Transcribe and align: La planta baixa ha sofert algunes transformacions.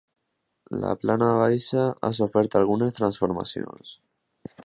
La 0.83 0.93
planta 1.01 1.27
baixa 1.39 1.83
ha 2.07 2.11
sofert 2.21 2.59
algunes 2.61 2.97
transformacions. 3.01 3.95